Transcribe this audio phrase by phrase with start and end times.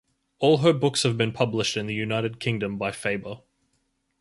[0.39, 3.41] All her books have been published in the United Kingdom by Faber.